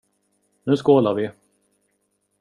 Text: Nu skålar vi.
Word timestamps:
Nu 0.63 0.77
skålar 0.77 1.13
vi. 1.13 1.29